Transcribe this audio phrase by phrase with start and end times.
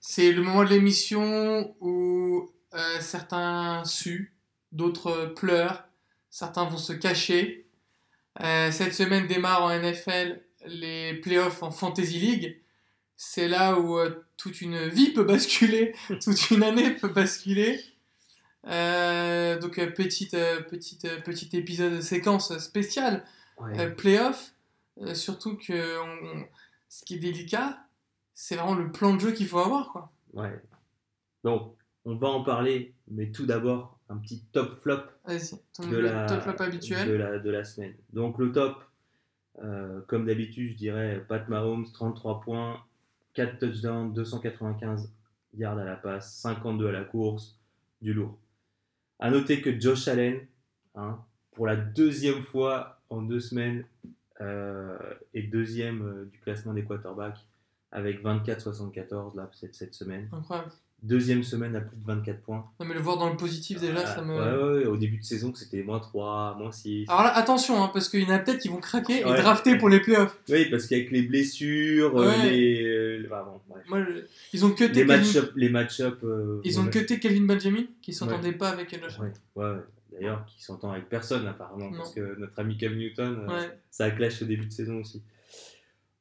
[0.00, 4.34] C'est le moment de l'émission où euh, certains suent,
[4.72, 5.84] d'autres pleurent,
[6.30, 7.66] certains vont se cacher.
[8.42, 12.60] Euh, cette semaine démarre en NFL les playoffs en Fantasy League.
[13.16, 17.80] C'est là où euh, toute une vie peut basculer, toute une année peut basculer.
[18.64, 20.32] Donc petite,
[20.70, 23.24] petite, petit épisode de séquence spéciale
[23.58, 23.90] Ouais.
[23.94, 24.52] playoff.
[25.12, 26.46] Surtout que on-
[26.88, 27.78] ce qui est délicat,
[28.34, 29.92] c'est vraiment le plan de jeu qu'il faut avoir.
[29.92, 30.12] Quoi.
[30.32, 30.60] Ouais.
[31.44, 31.74] Donc,
[32.04, 36.26] on va en parler, mais tout d'abord, un petit top flop Vas-y, ton de la,
[36.26, 37.08] top flop habituel.
[37.08, 37.94] de, la, de la semaine.
[38.12, 38.82] Donc, le top,
[39.62, 42.82] euh, comme d'habitude, je dirais Pat Mahomes, 33 points,
[43.34, 45.12] 4 touchdowns, 295
[45.54, 47.58] yards à la passe, 52 à la course,
[48.00, 48.38] du lourd.
[49.18, 50.40] À noter que Josh Allen,
[50.94, 53.84] hein, pour la deuxième fois en deux semaines,
[54.40, 54.96] euh,
[55.34, 57.46] est deuxième euh, du classement des quarterbacks
[57.92, 60.28] avec 24-74 là, cette, cette semaine.
[60.32, 60.70] Incroyable.
[61.02, 62.66] Deuxième semaine à plus de 24 points.
[62.78, 64.34] Non, mais le voir dans le positif déjà, ça me.
[64.38, 67.06] Ah, Ouais, ouais, ouais, au début de saison, c'était moins 3, moins 6.
[67.08, 69.78] Alors là, attention, hein, parce qu'il y en a peut-être qui vont craquer et drafter
[69.78, 70.36] pour les playoffs.
[70.50, 72.50] Oui, parce qu'avec les blessures, euh, Ouais.
[72.50, 73.82] les, euh, ah bon, bref.
[73.88, 75.16] Moi, je- Ils ont cuté les Kelvin...
[75.16, 79.18] match-up, les match-up, euh, Ils ont cuté Kelvin Benjamin, qui s'entendait pas avec Josh.
[79.56, 79.76] Ouais.
[80.12, 81.96] D'ailleurs, qui s'entend avec personne apparemment, Non.
[81.96, 83.70] parce que notre ami Cam Newton, Ouais.
[83.90, 85.22] ça a clash au début de saison aussi.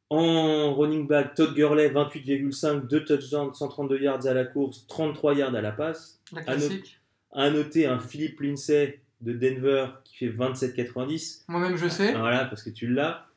[0.09, 5.53] En running back, Todd Gurley, 28,5, 2 touchdowns, 132 yards à la course, 33 yards
[5.55, 6.19] à la passe.
[6.31, 6.99] La Ah, classique.
[7.31, 11.43] À noter un Philippe Lindsay de Denver qui fait 27,90.
[11.47, 12.13] Moi-même, je sais.
[12.13, 13.27] Voilà, parce que tu l'as.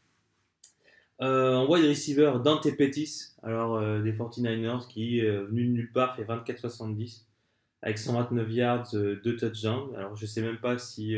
[1.21, 5.93] Euh, en wide receiver, Dante Pettis, alors euh, des 49ers, qui, euh, venu de nulle
[5.93, 7.27] part, fait 24,70
[7.83, 9.95] avec 129 yards, 2 touchdowns.
[9.97, 11.17] Alors je sais même pas si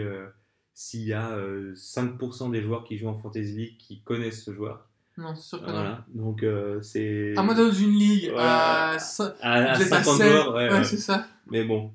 [0.75, 4.53] s'il y a euh, 5% des joueurs qui jouent en Fantasy League qui connaissent ce
[4.53, 4.89] joueur.
[5.17, 5.73] Non, c'est sûr que non.
[5.73, 7.34] Voilà, donc euh, c'est.
[7.37, 8.93] À moi, dans une ligue, Voilà.
[8.93, 8.97] à,
[9.43, 10.27] à, à vous êtes à 50 sept.
[10.31, 10.84] joueurs, ouais, ouais, ouais.
[10.84, 11.27] c'est ça.
[11.51, 11.91] Mais bon.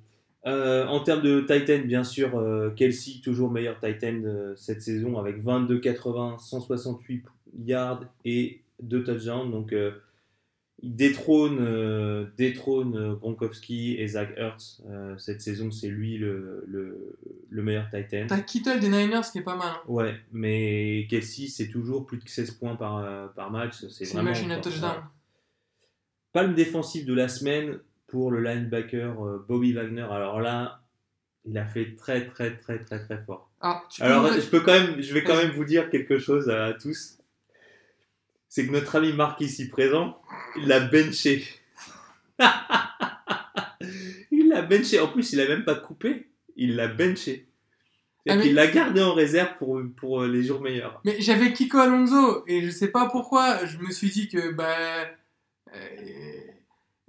[0.47, 5.19] Euh, en termes de Titan, bien sûr, euh, Kelsey, toujours meilleur Titan euh, cette saison
[5.19, 7.25] avec 22,80, 168
[7.65, 9.51] yards et 2 touchdowns.
[9.51, 9.91] Donc, euh,
[10.81, 14.81] il détrône, euh, détrône euh, Gronkowski et Zach Ertz.
[14.89, 17.15] Euh, cette saison, c'est lui le, le,
[17.49, 18.25] le meilleur Titan.
[18.27, 19.67] T'as Kittle des Niners qui est pas mal.
[19.69, 19.81] hein.
[19.87, 23.85] Ouais, mais Kelsey, c'est toujours plus de 16 points par, par match.
[23.89, 24.95] C'est vraiment machine à touchdown.
[26.31, 29.15] Palme défensive de la semaine pour le linebacker
[29.47, 30.07] Bobby Wagner.
[30.09, 30.81] Alors là,
[31.45, 33.49] il a fait très très très très très fort.
[33.89, 36.19] Tu peux Alors me- je peux quand même, je vais quand même vous dire quelque
[36.19, 37.18] chose à, tous.
[38.49, 40.19] C'est que notre ami Marc ici présent,
[40.57, 41.43] il l'a benché.
[44.31, 44.99] il l'a benché.
[44.99, 46.27] En plus, il l'a même pas coupé.
[46.55, 47.47] Il l'a benché.
[48.27, 50.99] Ah, mais- Il l'a gardé en réserve pour, pour les jours meilleurs.
[51.05, 54.67] Mais j'avais Kiko Alonso et je sais pas pourquoi, je me suis dit que bah
[55.73, 55.77] euh,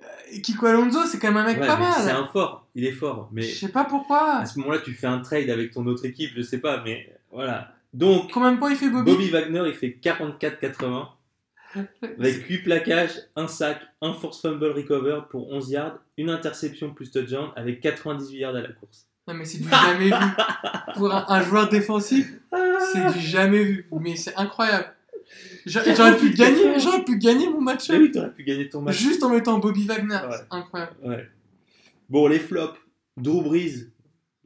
[0.02, 0.04] euh,
[0.42, 2.22] Kiko Alonso c'est quand même un mec Ouais, pas mais C'est mal.
[2.22, 2.68] un fort.
[2.74, 3.28] Il est fort.
[3.32, 4.36] Mais Je sais pas pourquoi.
[4.36, 7.12] à ce moment-là, tu fais un trade avec ton autre équipe, je sais pas, mais
[7.32, 7.74] voilà.
[7.92, 11.08] Donc, Combien de points il fait Bobby, Bobby Wagner, il fait 44,80
[12.18, 17.10] avec 8 plaquages, un sac, un force fumble recover pour 11 yards, une interception plus
[17.10, 19.06] touchdown avec 98 yards à la course.
[19.28, 20.12] Non mais c'est du jamais vu.
[20.94, 22.32] Pour un, un joueur défensif,
[22.92, 23.86] c'est du jamais vu.
[23.92, 24.86] Mais c'est incroyable.
[25.66, 28.82] J'a- J'aurais pu gagner, j'aurais pu gagner mon match Ah oui, t'aurais pu gagner ton
[28.82, 28.96] match.
[28.98, 30.14] juste en mettant Bobby Wagner.
[30.28, 30.36] Ouais.
[30.36, 30.92] C'est incroyable.
[31.04, 31.28] Ouais.
[32.08, 32.78] Bon, les flops.
[33.16, 33.86] Drew Brees,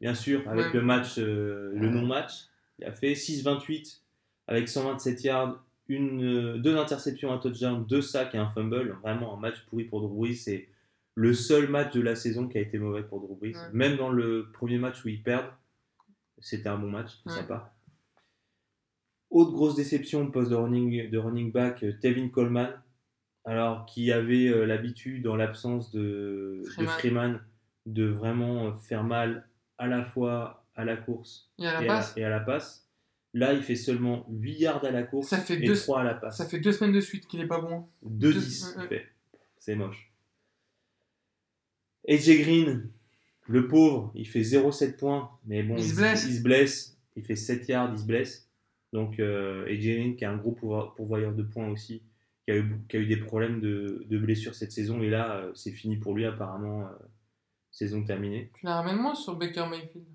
[0.01, 0.73] bien sûr, avec Ouais.
[0.75, 2.33] le match, euh, le non-match.
[2.81, 4.01] Il a fait 6-28
[4.49, 8.97] avec 127 yards, une, euh, deux interceptions, un touchdown, deux sacs et un fumble.
[9.03, 10.37] Vraiment un match pourri pour Drew Brees.
[10.37, 10.69] C'est
[11.15, 13.55] le seul match de la saison qui a été mauvais pour Drew Brees.
[13.55, 13.71] Ouais.
[13.73, 15.51] Même dans le premier match où ils perdent,
[16.39, 17.47] c'était un bon match Ouais.
[17.47, 17.71] part.
[19.31, 22.71] Autre grosse déception au poste de running, de running back, euh, Tevin Coleman.
[23.47, 27.41] Alors, qui avait euh, l'habitude, en l'absence de de Freeman.
[27.85, 29.47] De vraiment faire mal
[29.77, 32.84] à la fois à la course la à, et à la passe.
[33.35, 36.05] Là, il fait seulement 8 yards à la course Ça fait et deux- 3 à
[36.05, 36.37] la passe.
[36.39, 37.87] Ça fait deux semaines de suite qu'il est pas bon.
[38.05, 38.85] 2-10, ouais, ouais.
[38.85, 39.07] il fait.
[39.59, 40.13] C'est moche.
[42.09, 42.91] AJ Green,
[43.49, 46.25] le pauvre, il fait 0,7 points, mais bon, Il se blesse.
[46.29, 46.97] il se blesse.
[47.17, 48.49] Il fait 7 yards, il se blesse.
[48.93, 52.03] Donc, euh, AJ Green, qui est un gros pourvo- pourvoyeur de points aussi,
[52.45, 55.37] qui a eu, qui a eu des problèmes de, de blessures cette saison, et là,
[55.37, 56.91] euh, c'est fini pour lui, apparemment, euh,
[57.71, 58.51] saison terminée.
[58.59, 60.07] Tu la ramènes moins sur Baker Mayfield?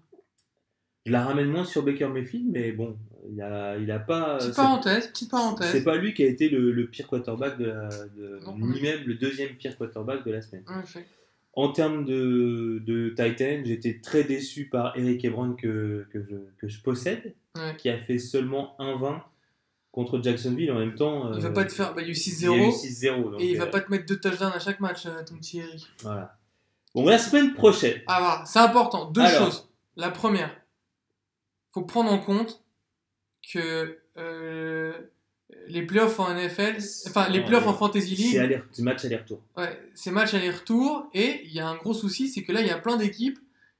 [1.06, 2.98] Je la ramène moins sur Baker Mayfield, mais bon,
[3.31, 4.38] il a, il a pas.
[4.38, 5.83] Petite c'est- parenthèse, petite C'est parenthèse.
[5.83, 8.57] pas lui qui a été le, le pire quarterback de la, de- Non.
[8.57, 10.63] ni même le deuxième pire quarterback de la semaine.
[11.54, 16.68] En termes de, de Titan, j'étais très déçu par Eric Ebron que, que, je, que
[16.68, 17.75] je possède, Ouais.
[17.77, 19.22] qui a fait seulement 1,20
[19.92, 21.33] contre Jacksonville en même temps.
[21.33, 21.94] Il va euh, pas te faire.
[21.95, 22.72] Bah, il y a eu il y a eu 6-0.
[22.72, 23.31] 6-0.
[23.31, 25.36] donc, Et il va euh, pas te mettre deux touchdowns à chaque match, euh, ton
[25.38, 25.88] petit Eric.
[26.04, 26.38] Voilà.
[26.94, 28.00] Bon, la semaine prochaine.
[28.07, 29.10] Ah, voilà, c'est important.
[29.12, 29.45] Deux Alors.
[29.48, 29.68] choses.
[29.98, 30.51] La première,
[31.74, 32.63] faut prendre en compte
[33.51, 34.94] que euh,
[35.68, 39.42] les playoffs en NFL, enfin les playoffs en Fantasy League, c'est match aller-retour.
[39.57, 41.10] ouais, c'est match aller-retour.
[41.13, 43.40] Et il y a un gros souci, c'est que là, il y a plein d'équipes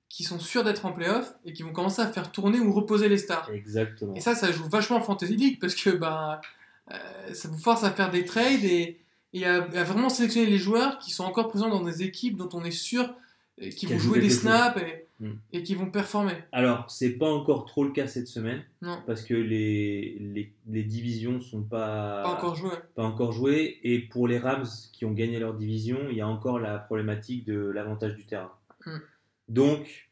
[0.10, 3.10] qui sont sûres d'être en playoff et qui vont commencer à faire tourner ou reposer
[3.10, 3.50] les stars.
[3.54, 4.16] Exactement.
[4.16, 6.42] Et ça, ça joue vachement en Fantasy League parce que bah,
[6.92, 6.98] euh,
[7.34, 8.98] ça vous force à faire des trades et,
[9.34, 12.50] et à, à vraiment sélectionner les joueurs qui sont encore présents dans des équipes dont
[12.54, 13.14] on est sûr
[13.62, 15.32] euh, qui vont jouer des snaps et, Mm.
[15.52, 16.34] et qui vont performer.
[16.54, 20.84] Alors, c'est pas encore trop le cas cette semaine Non, parce que les, les, les
[20.84, 22.72] divisions sont pas, pas encore joué.
[22.96, 23.80] pas encore jouées.
[23.84, 27.44] Et pour les Rams qui ont gagné leur division, il y a encore la problématique
[27.46, 28.54] de l'avantage du terrain.
[28.86, 28.98] Mm.
[29.50, 30.10] Donc,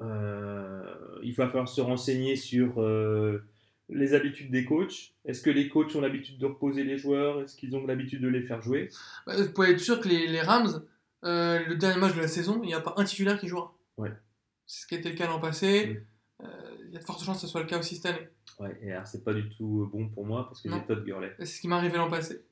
[0.00, 3.42] euh, il va falloir se renseigner sur euh,
[3.88, 5.14] les habitudes des coachs.
[5.24, 7.40] Est-ce que les coachs ont l'habitude de reposer les joueurs?
[7.42, 8.90] Est-ce qu'ils ont l'habitude de les faire jouer?
[9.26, 10.84] Bah, vous pouvez être sûr que les, les Rams,
[11.24, 13.72] euh, le dernier match de la saison, il n'y a pas un titulaire qui jouera.
[13.96, 14.12] Ouais.
[14.66, 16.00] C'est ce qui était le cas l'an passé.
[16.42, 16.46] Euh,
[16.88, 18.28] Il y a de fortes chances que ce soit le cas aussi cette année.
[18.60, 21.32] Ouais, et alors c'est pas du tout bon pour moi parce que j'ai Todd Gurley.
[21.38, 22.42] C'est ce qui m'est arrivé l'an passé.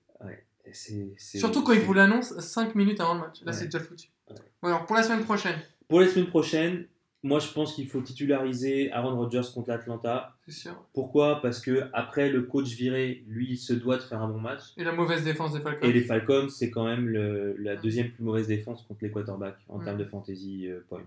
[0.66, 3.40] Et c'est- Surtout quand ils vous l'annoncent 5 minutes avant le match.
[3.42, 3.52] Là, Ouais.
[3.52, 4.08] c'est déjà foutu.
[4.30, 4.36] Ouais.
[4.62, 5.58] Bon, alors, pour la semaine prochaine,
[5.88, 6.86] Pour la semaine prochaine,
[7.22, 10.34] moi je pense qu'il faut titulariser Aaron Rodgers contre l'Atlanta.
[10.46, 10.86] c'est sûr.
[10.94, 11.42] Pourquoi?
[11.42, 14.62] Parce que après le coach viré, lui, il se doit de faire un bon match.
[14.78, 15.86] Et la mauvaise défense des Falcons.
[15.86, 19.58] Et les Falcons, c'est quand même le- la deuxième plus mauvaise défense contre les quarterbacks
[19.68, 19.84] en Ouais.
[19.84, 21.02] termes de fantasy euh, points.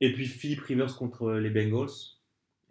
[0.00, 1.88] Et puis Philip Rivers contre les Bengals.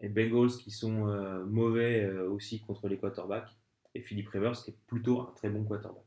[0.01, 3.49] Les Bengals qui sont euh, mauvais euh, aussi contre les quarterbacks.
[3.95, 6.03] Et Philip Rivers qui est plutôt un très bon quarterback.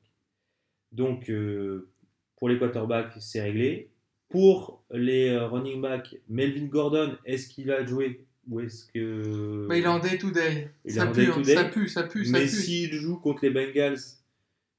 [0.92, 1.88] Donc euh,
[2.36, 3.90] pour les quarterbacks, c'est réglé.
[4.28, 9.76] Pour les euh, running backs, Melvin Gordon, est-ce qu'il va jouer ou est-ce que Bah,
[9.76, 10.70] il est en day-to-day.
[10.84, 11.42] Il est Ça, pue, hein.
[11.44, 13.98] ça pue, ça pue, ça mais s'il joue contre les Bengals,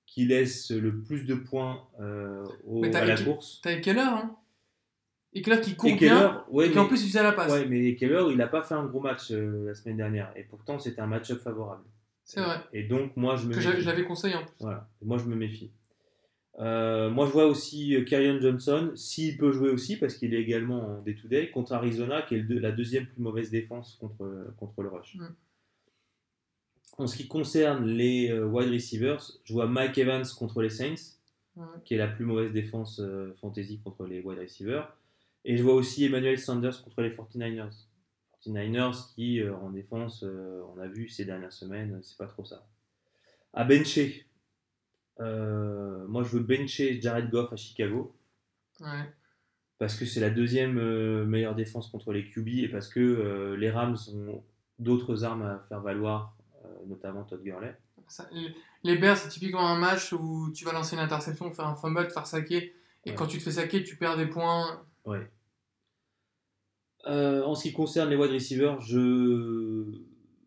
[0.05, 3.59] qui laissent le plus de points euh, au- à la course.
[3.63, 4.35] T'as Keller, hein
[5.33, 7.33] Et Keller qui court Et bien, ouais, et qui en mais- plus utilise à la
[7.33, 7.51] passe.
[7.51, 10.31] ouais, mais Keller, il n'a pas fait un gros match euh, la semaine dernière.
[10.35, 11.83] Et pourtant, c'était un match-up favorable.
[12.23, 12.57] C'est vrai.
[12.73, 14.55] Et donc, moi, je me Que je l'avais conseillé en plus.
[14.59, 14.87] Voilà.
[15.01, 15.71] Moi, je me méfie.
[16.59, 20.41] Euh, moi, je vois aussi euh, Kerryon Johnson, s'il peut jouer aussi, parce qu'il est
[20.41, 24.81] également en day-to-day, contre Arizona, qui est le la deuxième plus mauvaise défense contre, contre
[24.81, 25.15] le rush.
[25.15, 25.27] Mm.
[26.97, 31.15] En ce qui concerne les wide receivers, je vois Mike Evans contre les Saints,
[31.85, 34.91] qui est la plus mauvaise défense euh, fantasy contre les wide receivers.
[35.45, 37.87] Et je vois aussi Emmanuel Sanders contre les 49ers.
[38.45, 42.45] 49ers qui, euh, en défense, euh, on a vu ces dernières semaines, c'est pas trop
[42.45, 42.65] ça.
[43.53, 44.25] À bencher,
[45.19, 48.15] euh, moi je veux bencher Jared Goff à Chicago
[48.79, 49.03] Ouais.
[49.77, 53.97] parce que c'est la deuxième meilleure défense contre les QB et parce que les Rams
[54.13, 54.43] ont
[54.77, 56.37] d'autres armes à faire valoir,
[56.87, 57.75] notamment Todd Gurley.
[58.07, 61.67] Ça- les- les Bears, c'est typiquement un match où tu vas lancer une interception, faire
[61.67, 62.73] un fumble, te faire saquer.
[63.05, 63.15] Et Ouais.
[63.15, 64.81] quand tu te fais saquer, tu perds des points.
[67.07, 69.85] Euh, en ce qui concerne les wide receivers, je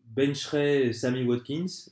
[0.05, 1.91] bencherai Sammy Watkins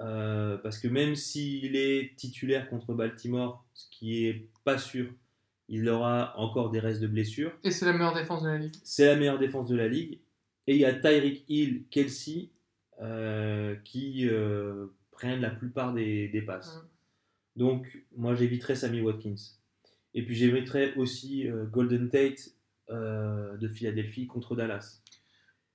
[0.00, 5.12] euh, parce que même s'il est titulaire contre Baltimore, ce qui est pas sûr,
[5.68, 7.52] il aura encore des restes de blessures.
[7.62, 8.74] Et c'est la meilleure défense de la ligue.
[8.82, 10.18] C'est la meilleure défense de la ligue.
[10.66, 12.48] Et il y a Tyreek Hill, Kelsey
[13.00, 16.76] euh, qui euh, prennent la plupart des, des passes.
[16.76, 16.88] Ouais.
[17.56, 19.34] Donc, moi, j'éviterais Sammy Watkins.
[20.14, 22.50] Et puis, j'éviterais aussi euh, Golden Tate
[22.90, 25.00] euh, de Philadelphie contre Dallas.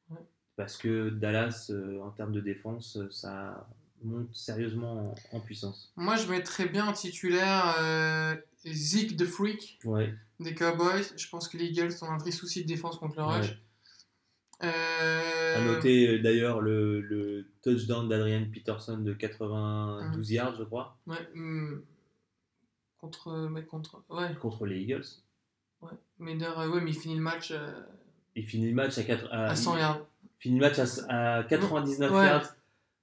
[0.10, 0.18] Ouais.
[0.58, 3.68] Parce que Dallas, euh, en termes de défense, ça
[4.04, 5.94] monte sérieusement en, en puissance.
[5.96, 7.76] Moi, je mettrais bien en titulaire
[8.66, 10.14] Zeke the Freak Ouais.
[10.40, 11.04] des Cowboys.
[11.16, 13.48] Je pense que les Eagles ont un vrai souci de défense contre le rush.
[13.50, 13.58] Ouais.
[14.64, 21.18] Euh, À noter d'ailleurs le, le touchdown d'Adrian Peterson de 92 yards, je crois, ouais,
[21.36, 21.84] hum,
[23.06, 25.06] contre, mais contre, ouais, contre les Eagles.
[25.82, 25.90] ouais.
[26.20, 27.72] Mais euh, ouais, mais il finit le match euh,
[28.36, 30.00] Il finit le match à, 4, à, à 100 il yards.
[30.40, 32.26] finit le match à, à 99 Ouais.
[32.26, 32.56] yards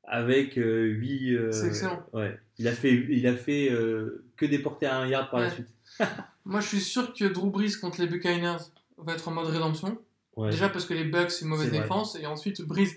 [0.05, 1.53] avec 8.
[1.53, 2.03] C'est excellent.
[2.13, 2.39] Ouais.
[2.59, 5.51] Il a fait, il a fait euh, que des portées à 1 yard par la
[5.51, 5.69] suite.
[6.45, 8.59] Moi, je suis sûr que Drew Brees contre les Buccaneers
[8.99, 9.99] va être en mode rédemption.
[10.37, 11.81] Déjà parce que les Bucks, c'est une mauvaise vrai.
[11.81, 12.17] défense.
[12.17, 12.89] Et ensuite, Brees,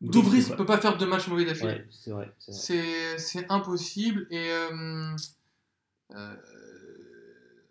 [0.00, 1.84] Drew Brees ne peut pas faire deux matchs mauvais d'affilée.
[2.38, 4.26] C'est impossible.
[4.30, 5.16] Et euh, euh,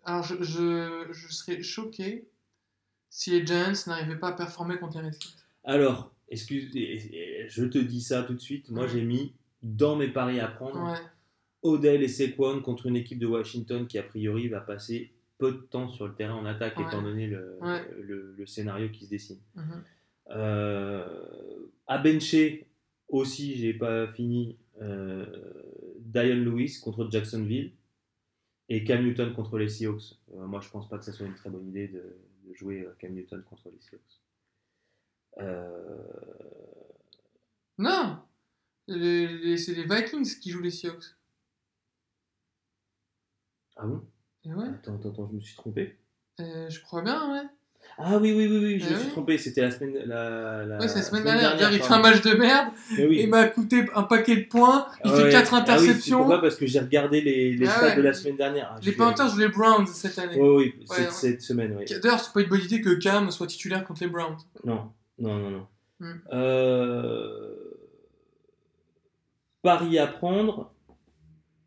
[0.04, 2.26] alors, je, je, je serais choqué
[3.08, 5.28] si les Giants n'arrivaient pas à performer contre les Redskins.
[5.64, 8.70] Alors, excuse, je te dis ça tout de suite.
[8.70, 10.98] Moi, j'ai mis dans mes paris à prendre Ouais.
[11.62, 15.58] Odell et Saquon contre une équipe de Washington qui, a priori, va passer peu de
[15.58, 16.84] temps sur le terrain en attaque, Ouais.
[16.86, 17.82] étant donné le, Ouais.
[18.00, 19.38] le, le scénario qui se dessine.
[20.30, 21.04] Euh,
[21.86, 22.66] à bencher,
[23.08, 25.26] Aussi, j'ai pas fini euh,
[25.98, 27.72] Diane Lewis contre Jacksonville
[28.70, 30.18] et Cam Newton contre les Seahawks.
[30.34, 32.80] Euh, moi, je pense pas que ce soit une très bonne idée de, de jouer
[32.82, 34.20] euh, Cam Newton contre les Seahawks.
[35.38, 36.02] Euh,
[37.78, 38.22] Non
[38.88, 38.94] C'est
[39.74, 41.16] les Vikings qui jouent les Seahawks.
[43.76, 44.04] Ah bon?
[44.44, 45.98] Et ouais, Attends, attends, attends, je me suis trompé.
[46.40, 47.48] euh, je crois bien, ouais.
[48.02, 49.10] Ah oui, oui, oui, oui, je me suis oui.
[49.12, 49.38] trompé.
[49.38, 51.72] C'était la semaine, la, la Ouais, c'est la semaine dernière.
[51.72, 53.20] Il fait un match de merde oui.
[53.20, 54.86] et m'a coûté un paquet de points.
[55.04, 55.30] Il Ah fait ouais.
[55.30, 56.18] 4 Ah interceptions.
[56.18, 58.72] pourquoi Parce que j'ai regardé les, les Ah stats de la semaine dernière.
[58.74, 60.36] Ah, les Panthers jouent les Browns cette année.
[60.38, 61.84] Oui, oui, Ouais, cette, semaine, oui.
[62.02, 64.36] D'ailleurs, c'est pas une bonne idée que Cam soit titulaire contre les Browns.
[64.64, 65.66] Non, non, non, non.
[66.00, 66.14] Hmm.
[66.32, 67.54] Euh,
[69.62, 70.72] Paris à prendre,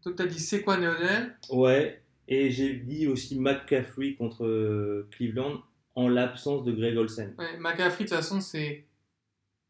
[0.03, 1.99] Donc, t'as dit c'est quoi Neodel ouais.
[2.27, 5.61] Et j'ai dit aussi McCaffrey contre euh, Cleveland
[5.95, 7.35] en l'absence de Greg Olsen.
[7.37, 8.85] Ouais, McCaffrey, de toute façon, c'est.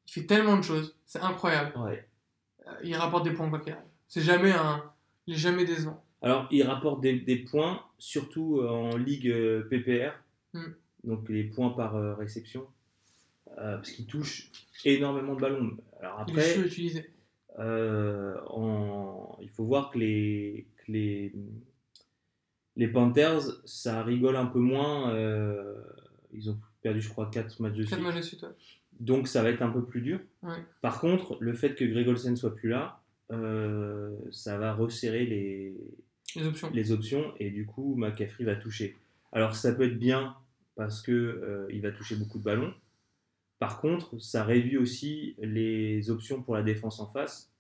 [0.08, 0.96] Il fait tellement de choses.
[1.06, 1.78] C'est incroyable.
[1.80, 2.08] Ouais.
[2.68, 3.86] Euh, Il rapporte des points quoi qu'il arrive.
[4.08, 4.84] C'est jamais un.
[5.28, 6.04] Il est jamais décevant.
[6.22, 10.12] Alors, il rapporte des, des points, surtout euh, en ligue euh, PPR,
[10.54, 10.72] Hmm.
[11.04, 12.68] donc les points par euh, réception,
[13.58, 14.52] euh, parce qu'il touche
[14.86, 15.76] énormément de ballons.
[16.00, 16.56] Alors Il après.
[17.60, 21.34] Euh, en- il faut voir que les, que les,
[22.76, 25.12] les Panthers, ça rigole un peu moins.
[26.34, 28.04] Ils ont perdu, je crois, 4 matchs de 4 suite.
[28.04, 28.50] matchs de suite, ouais.
[29.00, 30.20] Donc ça va être un peu plus dur.
[30.44, 30.64] Ouais.
[30.82, 35.76] Par contre, le fait que Greg Olsen soit plus là, euh, ça va resserrer les,
[36.36, 36.70] Les options.
[36.72, 38.98] les options et du coup, McCaffrey va toucher.
[39.32, 40.36] Alors ça peut être bien
[40.76, 42.74] parce que euh, il va toucher beaucoup de ballons.
[43.60, 47.52] Par contre, ça réduit aussi les options pour la défense en face.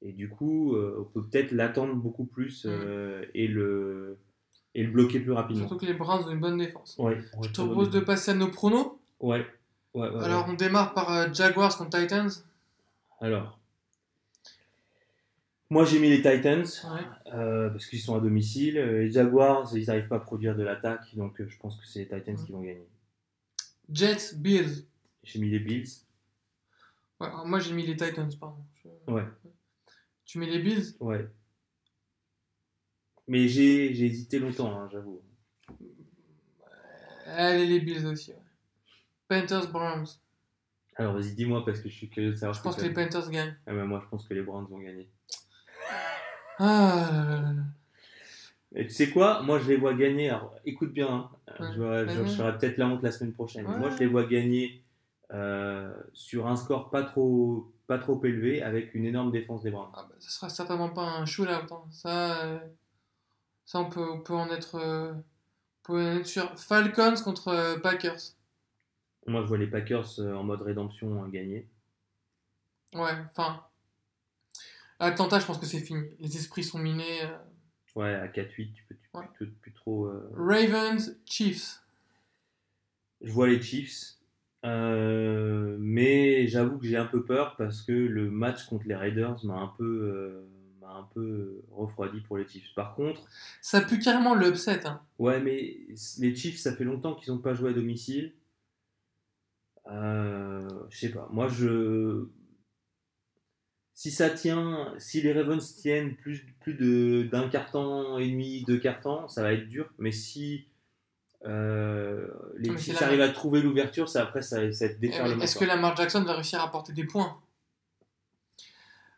[0.00, 4.18] Et du coup, euh, on peut peut-être l'attendre beaucoup plus euh, et, le,
[4.74, 5.66] et le bloquer plus rapidement.
[5.66, 6.96] Surtout que les Browns ont une bonne défense.
[6.98, 8.98] Ouais, Je te propose de passer à nos pronos.
[9.20, 9.46] Ouais,
[9.94, 10.52] ouais, ouais, Alors, ouais.
[10.52, 12.30] on démarre par euh, Jaguars contre Titans.
[13.20, 13.58] Alors,
[15.70, 17.32] moi j'ai mis les Titans Ouais.
[17.34, 18.74] euh, parce qu'ils sont à domicile.
[18.74, 22.00] Les Jaguars, ils n'arrivent pas à produire de l'attaque, donc euh, je pense que c'est
[22.00, 22.86] les Titans qui vont gagner.
[23.90, 24.86] Jets, Bills.
[25.22, 25.88] J'ai mis les Bills.
[27.44, 28.64] Moi, j'ai mis les Titans, pardon.
[28.82, 29.24] Je- Ouais.
[30.24, 30.94] Tu mets les Bills?
[30.98, 31.28] Ouais.
[33.28, 35.20] Mais j'ai j'ai hésité longtemps, hein, j'avoue.
[37.26, 38.32] Allez, les Bills aussi.
[38.32, 38.38] ouais.
[39.28, 40.06] Panthers, Browns.
[40.96, 42.54] Alors vas-y, dis-moi parce que je suis curieux de savoir.
[42.54, 43.56] Je pense que les Panthers gagnent.
[43.66, 45.08] Ah, mais moi, je pense que les Browns vont gagner.
[46.58, 47.62] Ah là là là là.
[48.74, 49.42] Et tu sais quoi?
[49.42, 50.30] Moi, je les vois gagner.
[50.30, 51.08] Alors, écoute bien.
[51.08, 51.30] hein.
[51.60, 51.72] Ouais.
[51.72, 52.26] Je, vois- je- Ouais.
[52.28, 53.66] je ferai peut-être la honte la semaine prochaine.
[53.68, 53.94] mais Moi, Ouais.
[53.94, 54.82] je les vois gagner
[55.30, 59.90] euh, sur un score pas trop, pas trop élevé avec une énorme défense des Browns.
[59.94, 61.50] Ah bah, ça sera certainement pas un shootout.
[61.74, 61.84] hein.
[61.90, 62.58] Ça, euh,
[63.64, 65.22] ça on, peut, on peut en être, euh, on
[65.84, 66.58] peut en être sûr.
[66.58, 68.20] Falcons contre euh, Packers.
[69.26, 71.68] Moi, je vois les Packers euh, en mode rédemption euh, gagner.
[72.94, 73.64] Ouais, enfin.
[74.98, 76.02] Atlanta, je pense que c'est fini.
[76.20, 77.22] Les esprits sont minés.
[77.24, 77.36] euh.
[77.96, 79.24] Ouais, à 4-8, tu peux, tu Ouais.
[79.34, 80.10] plus, plus trop.
[80.36, 81.82] Ravens, Chiefs.
[83.20, 84.14] Je vois les Chiefs.
[84.64, 89.44] Euh, mais j'avoue que j'ai un peu peur parce que le match contre les Raiders
[89.44, 90.46] m'a un peu, euh,
[90.96, 92.74] un peu refroidi pour les Chiefs.
[92.74, 93.22] Par contre,
[93.60, 94.86] Ça pue carrément le upset.
[94.86, 95.00] Hein.
[95.18, 95.76] ouais, mais
[96.18, 98.32] les Chiefs, ça fait longtemps qu'ils n'ont pas joué à domicile.
[99.90, 101.28] Euh, je sais pas.
[101.32, 102.26] Moi, je.
[103.94, 108.78] Si ça tient, si les Ravens tiennent plus, plus de- d'un carton et demi, deux
[108.78, 109.92] cartons, ça va être dur.
[109.98, 110.66] Mais si
[111.44, 114.98] euh, les mais Chiefs la- arrivent à trouver l'ouverture, ça après ça, ça va être
[115.02, 115.42] Eh déferlement.
[115.42, 117.40] Est-ce que Lamar Jackson va réussir à apporter des points?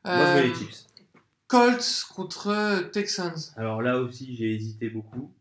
[0.04, 0.84] Moi, je Euh, mets les Chiefs.
[1.54, 3.52] Colts contre Texans.
[3.56, 5.32] Alors là aussi, j'ai hésité beaucoup.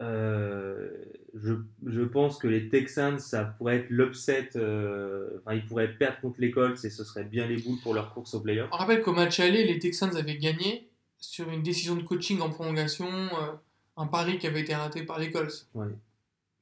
[0.00, 0.88] Euh,
[1.34, 1.54] je,
[1.86, 4.50] je pense que les Texans, ça pourrait être l'upset.
[4.56, 7.94] euh, Enfin, ils pourraient perdre contre les Colts et ce serait bien les boules pour
[7.94, 8.68] leur course au playoff.
[8.72, 12.50] On rappelle qu'au match aller, les Texans avaient gagné sur une décision de coaching en
[12.50, 13.52] prolongation, euh,
[13.96, 15.66] un pari qui avait été raté par les Colts.
[15.74, 15.88] Ouais.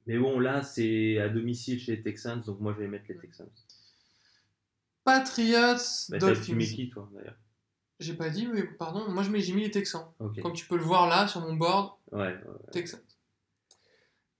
[0.06, 3.16] Mais bon, là, c'est à domicile chez les Texans, donc moi, je vais mettre les
[3.18, 3.48] Texans.
[5.04, 5.58] Patriots,
[6.08, 6.58] Bah, t'as- Dolphins.
[6.58, 7.36] qui, toi, d'ailleurs
[7.98, 10.04] J'ai pas dit, mais pardon, moi je mets- j'ai mis les Texans.
[10.42, 12.36] Comme tu peux le voir là sur mon board, Ouais, ouais.
[12.72, 13.00] Texans.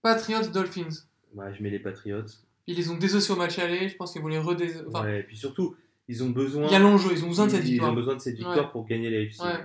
[0.03, 0.89] Patriots, Dolphins.
[1.35, 2.25] Ouais, je mets les Patriots.
[2.67, 4.73] Ils les ont désossés au match aller, je pense qu'ils vont les redés...
[4.89, 5.77] Enfin, ouais, et puis surtout,
[6.09, 6.67] ils ont besoin.
[6.67, 7.91] il y a l'enjeu, ils ont besoin de cette victoire.
[7.91, 8.73] Ils ont besoin de cette victoire Ouais.
[8.73, 9.43] pour gagner la FC.
[9.43, 9.65] Ouais.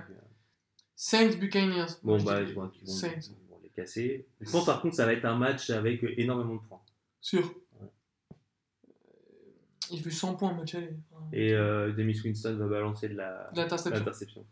[0.94, 1.86] Saints, Buccaneers.
[2.02, 3.08] Bon, bah, je vois qu'ils vont, Saints.
[3.18, 4.26] ils vont les casser.
[4.40, 6.80] Je pense par contre, ça va être un match avec énormément de points.
[7.20, 7.52] Sûr.
[9.92, 10.90] Il fait 100 points match aller.
[11.12, 14.44] Enfin, Et euh, Demis Winston va balancer de la de L'interception.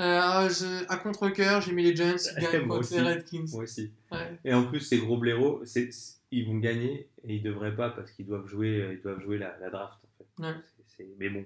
[0.00, 2.94] Euh, je- à contre-coeur, j'ai mis les Giants qui gagnent Moi contre aussi.
[2.94, 3.44] les Redskins.
[3.52, 3.92] Moi aussi.
[4.10, 4.38] Ouais.
[4.44, 5.90] Et en plus, ces gros blaireaux, c'est-
[6.32, 9.56] ils vont gagner et ils devraient pas parce qu'ils doivent jouer, ils doivent jouer la,
[9.60, 9.98] la draft.
[10.04, 10.42] En fait.
[10.48, 10.54] Ouais.
[10.76, 11.44] C'est- c'est- mais bon,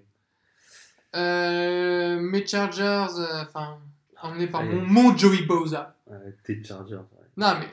[1.16, 3.78] Euh, mes Chargers, euh, enfin,
[4.22, 4.74] emmenés par Allez.
[4.74, 5.96] mon, mon Joey Bosa.
[6.44, 6.96] Tes Chargers.
[6.96, 7.26] ouais.
[7.36, 7.66] Non, mais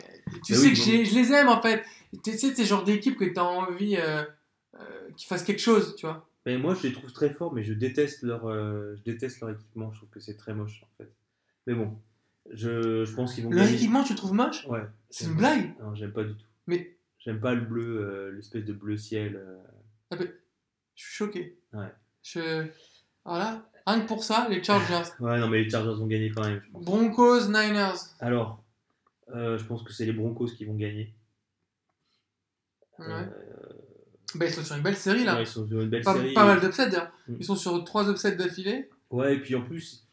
[0.45, 1.09] tu Mais sais oui, que bon.
[1.09, 1.83] je les aime en fait.
[2.23, 4.23] Tu sais, c'est genre d'équipe que tu as envie euh, euh,
[5.15, 6.27] qu'ils fassent quelque chose, tu vois.
[6.45, 9.49] Mais moi, je les trouve très forts, mais je déteste leur, euh, je déteste leur
[9.49, 9.91] équipement.
[9.91, 11.11] Je trouve que c'est très moche, en fait.
[11.67, 11.97] Mais bon,
[12.51, 13.77] je, je pense qu'ils vont Leur gagner.
[13.77, 14.65] équipement, tu le trouves moche?
[14.67, 14.83] Ouais.
[15.09, 16.45] C'est une blague Non, j'aime pas du tout.
[16.67, 19.35] Mais J'aime pas le bleu, euh, l'espèce de bleu ciel.
[19.37, 19.57] euh.
[20.11, 20.31] ah ben,
[20.93, 21.57] je suis choqué.
[21.73, 21.91] Ouais.
[22.21, 22.67] Je...
[23.25, 25.09] Voilà, rien que pour ça, les Chargers.
[25.19, 26.85] Ouais, non, mais les Chargers vont gagner quand même, je pense.
[26.85, 27.95] Broncos, Niners.
[28.19, 28.63] Alors,
[29.33, 31.15] euh, je pense que c'est les Broncos qui vont gagner.
[32.99, 33.05] Ouais.
[33.07, 33.27] Euh,
[34.35, 35.35] Bah, ils sont sur une belle série là.
[35.35, 36.33] ouais, ils sont sur une belle pas, série.
[36.33, 37.11] pas mal d'upsets d'ailleurs.
[37.27, 37.35] Mm.
[37.39, 38.89] Ils sont sur trois upsets d'affilée.
[39.09, 40.05] Ouais, et puis en plus,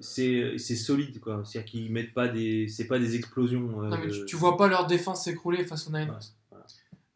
[0.00, 1.42] c'est solide, quoi.
[1.44, 2.68] C'est-à-dire qu'ils mettent pas des.
[2.68, 3.82] C'est pas des explosions.
[3.82, 6.12] euh, Non, mais tu, tu vois pas leur défense s'écrouler face aux Niners.
[6.52, 6.58] Ouais,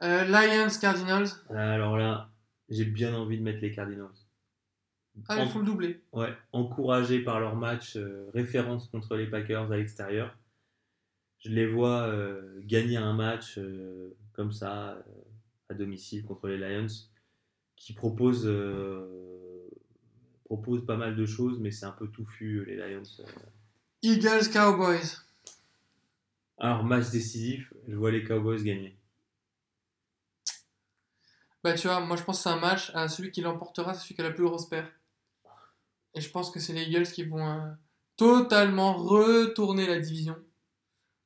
[0.02, 1.28] Euh, Lions, Cardinals.
[1.50, 2.28] Alors là,
[2.68, 4.08] j'ai bien envie de mettre les Cardinals.
[5.28, 6.00] Ah, En- il faut le doubler.
[6.12, 10.34] Ouais, encouragés par leur match euh, référence contre les Packers à l'extérieur.
[11.38, 14.96] Je les vois euh, gagner un match euh, comme ça
[15.72, 16.86] à domicile contre les Lions
[17.76, 19.68] qui proposent, euh,
[20.44, 23.02] proposent pas mal de choses, mais c'est un peu touffu les Lions.
[23.20, 23.24] euh.
[24.02, 25.16] Eagles, Cowboys.
[26.58, 28.96] Alors, match décisif, je vois les Cowboys gagner.
[31.64, 32.90] Bah, tu vois, moi je pense que c'est un match.
[32.94, 34.90] à celui qui l'emportera, c'est celui qui a la plus grosse paire.
[36.14, 37.70] Et je pense que c'est les Eagles qui vont euh,
[38.16, 40.36] totalement retourner la division.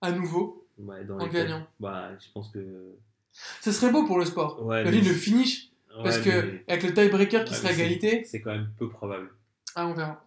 [0.02, 0.68] À nouveau.
[0.78, 1.66] Ouais, dans En les gagnant.
[1.80, 2.96] Bah, je pense que.
[3.60, 4.64] Ça serait beau pour le sport.
[4.64, 5.70] Ouais, mais- le finish.
[6.02, 8.24] Parce que mais- avec le tiebreaker qui ouais, sera mais c'est- égalité.
[8.24, 9.30] C'est quand même peu probable.
[9.74, 10.22] Ah, on verra.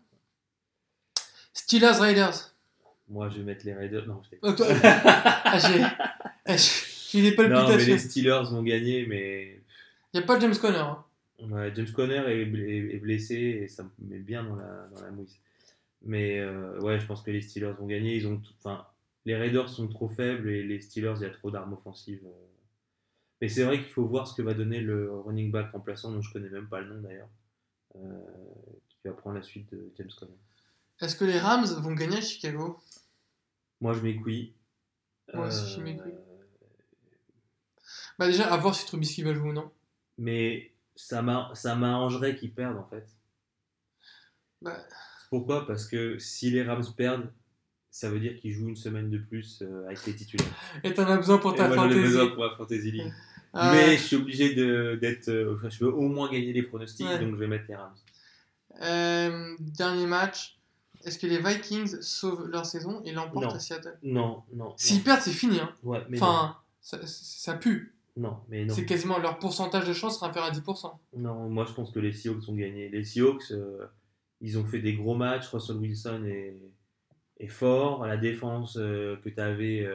[1.53, 2.53] Steelers, Raiders.
[3.07, 4.05] Moi, je vais mettre les Raiders.
[4.07, 5.83] Non, je Oh, toi- ah, j'ai
[6.45, 6.55] ah,
[7.11, 9.61] j'ai des Non, mais les Steelers vont gagner, mais
[10.13, 10.77] Il n'y a pas James Conner.
[10.77, 11.03] hein.
[11.49, 15.37] ouais, James Conner est, blessé et ça me met bien dans la, dans la mouise.
[16.03, 18.15] Mais euh, ouais, je pense que les Steelers vont gagner.
[18.15, 18.85] Ils ont, tout- enfin,
[19.25, 22.21] les Raiders sont trop faibles et les Steelers, il y a trop d'armes offensives.
[22.25, 22.45] euh.
[23.41, 26.21] Mais c'est vrai qu'il faut voir ce que va donner le running back remplaçant, dont
[26.21, 27.29] je connais même pas le nom d'ailleurs,
[27.95, 27.99] euh,
[28.89, 30.33] qui va prendre la suite de James Conner.
[31.01, 32.77] Est-ce que les Rams vont gagner à Chicago?
[33.79, 34.53] Moi, je m'écouille.
[35.33, 36.11] Moi aussi, je m'écouille.
[36.11, 36.25] Euh,
[38.17, 39.71] Bah déjà, à voir si Trubisky va jouer ou non.
[40.17, 43.07] Mais ça m'a- m'arrangerait qu'ils perdent en fait.
[44.61, 44.77] Bah,
[45.29, 45.65] Pourquoi?
[45.65, 47.31] Parce que si les Rams perdent,
[47.89, 50.47] ça veut dire qu'ils jouent une semaine de plus euh, avec les titulaires.
[50.83, 53.13] et t'en as besoin pour Et ta moi, j'en ai besoin pour la Fantasy League.
[53.53, 55.29] Ah, Mais je suis obligé d'être.
[55.29, 57.19] euh, enfin, je veux au moins gagner les pronostics, Ouais.
[57.19, 57.95] donc je vais mettre les Rams.
[58.81, 60.57] euh, dernier match.
[61.05, 63.97] Est-ce que les Vikings sauvent leur saison et l'emportent à Seattle?
[64.03, 64.73] Non, non.
[64.77, 65.59] S'ils perdent, c'est fini.
[65.59, 65.73] Hein.
[65.83, 67.95] Ouais, mais Enfin, ça, ça pue.
[68.17, 68.37] non.
[68.49, 68.73] Mais non.
[68.73, 70.91] C'est quasiment leur pourcentage de chance sera inférieur à 10%.
[71.15, 72.89] Non, moi je pense que les Seahawks ont gagné.
[72.89, 73.85] Les Seahawks, euh,
[74.41, 75.47] ils ont fait des gros matchs.
[75.47, 76.57] Russell Wilson est,
[77.39, 78.05] est fort.
[78.05, 79.87] La défense euh, que tu avais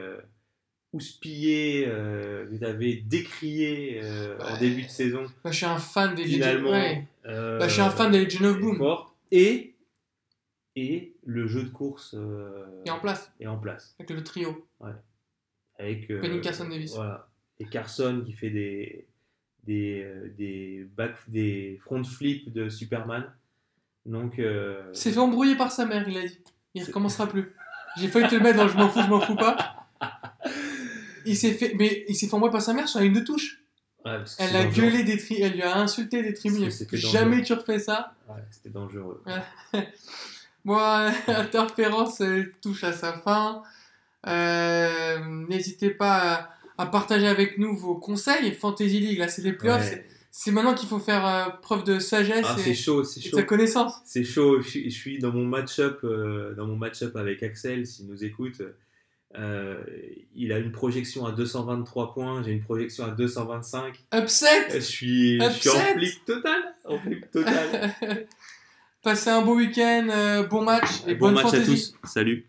[0.95, 4.59] houspillé, euh, tu avais décrié euh, en Ouais.
[4.59, 7.05] début de saison, Bah, je suis un fan des finalement, ouais.
[7.25, 8.77] euh, Bah, je suis un fan des Legion of est Boom.
[8.77, 9.15] fort.
[9.31, 9.75] Et,
[10.75, 13.95] et le jeu de course euh, Et en place, est en place.
[13.99, 14.65] avec le trio.
[15.77, 16.93] Avec, euh, Penny Carson Davis.
[16.95, 17.27] Voilà.
[17.59, 19.05] Et Carson qui fait des,
[19.65, 23.25] des, euh, des, back, des front flips de Superman.
[24.05, 26.39] Donc, euh, s'est fait embrouiller par sa mère, il a dit.
[26.75, 27.51] Il recommencera plus.
[27.97, 29.84] J'ai failli te le mettre dans je m'en fous, je m'en fous pas.
[31.25, 33.61] Il s'est fait, mais il s'est fait par sa mère sur la ligne de touche.
[34.05, 36.69] ouais, Elle a gueulé des tri, elle lui a insulté des tribunes.
[37.11, 38.13] Jamais tu refais ça.
[38.29, 39.21] Ouais, c'était dangereux.
[40.63, 43.61] Moi, Interférence elle touche à sa fin.
[44.27, 46.33] Euh, N'hésitez pas
[46.77, 48.51] à, à partager avec nous vos conseils.
[48.53, 49.81] Fantasy League, là, c'est les playoffs.
[49.91, 50.07] Ouais.
[50.31, 53.43] c'est- maintenant qu'il faut faire euh, preuve de sagesse Ah, et, chaud, et de sa
[53.43, 53.93] connaissance.
[54.05, 54.59] C'est chaud.
[54.61, 58.23] Je, suis- je suis dans mon match-up, euh, dans mon match-up avec Axel, s'il nous
[58.23, 58.61] écoute.
[59.39, 59.83] Euh,
[60.35, 64.03] il a une projection à 223 points, j'ai une projection à 225.
[64.13, 66.75] Upset Je suis, je suis en Upset flip total.
[66.85, 66.99] En
[67.31, 67.95] total.
[69.03, 71.61] Passez un beau week-end, euh, bon match et bon bonne match fantasy.
[71.61, 71.93] à tous.
[72.05, 72.43] Salut.